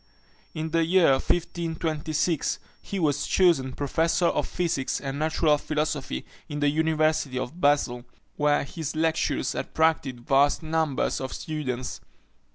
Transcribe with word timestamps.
In 0.55 0.71
the 0.71 0.83
year 0.83 1.11
1526, 1.11 2.57
he 2.81 2.97
was 2.97 3.27
chosen 3.27 3.73
professor 3.73 4.25
of 4.25 4.47
physics 4.47 4.99
and 4.99 5.19
natural 5.19 5.59
philosophy 5.59 6.25
in 6.49 6.59
the 6.59 6.69
University 6.71 7.37
of 7.37 7.61
Basle, 7.61 8.05
where 8.35 8.63
his 8.63 8.95
lectures 8.95 9.53
attracted 9.53 10.21
vast 10.27 10.63
numbers 10.63 11.21
of 11.21 11.31
students. 11.33 12.01